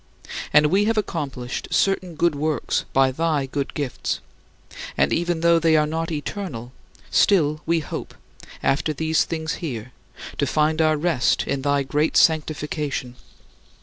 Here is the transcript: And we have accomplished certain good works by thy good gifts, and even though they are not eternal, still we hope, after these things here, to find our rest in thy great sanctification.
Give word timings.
And 0.51 0.65
we 0.71 0.85
have 0.85 0.97
accomplished 0.97 1.67
certain 1.69 2.15
good 2.15 2.33
works 2.33 2.85
by 2.91 3.11
thy 3.11 3.45
good 3.45 3.75
gifts, 3.75 4.19
and 4.97 5.13
even 5.13 5.41
though 5.41 5.59
they 5.59 5.77
are 5.77 5.85
not 5.85 6.11
eternal, 6.11 6.71
still 7.11 7.61
we 7.67 7.81
hope, 7.81 8.15
after 8.63 8.93
these 8.93 9.25
things 9.25 9.57
here, 9.61 9.91
to 10.39 10.47
find 10.47 10.81
our 10.81 10.97
rest 10.97 11.43
in 11.43 11.61
thy 11.61 11.83
great 11.83 12.17
sanctification. 12.17 13.15